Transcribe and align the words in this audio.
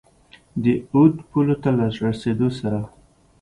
د 0.63 0.65
اود 0.93 1.15
پولو 1.29 1.55
ته 1.63 1.69
له 1.77 1.85
رسېدلو 2.07 2.49
سره. 2.59 2.79